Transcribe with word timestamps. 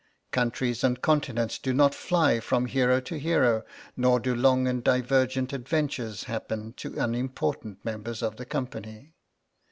Countries 0.31 0.83
and 0.83 0.99
continents 0.99 1.59
do 1.59 1.73
not 1.75 1.93
fly 1.93 2.39
from 2.39 2.65
hero 2.65 2.99
to 3.01 3.19
hero, 3.19 3.61
nor 3.95 4.19
do 4.19 4.33
long 4.33 4.67
and 4.67 4.83
divergent 4.83 5.53
adventures 5.53 6.23
happen 6.23 6.73
to 6.77 6.99
unimportant 6.99 7.85
members 7.85 8.23
of 8.23 8.37
the 8.37 8.45
company. 8.47 9.13